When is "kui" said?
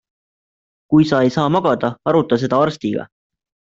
0.93-1.05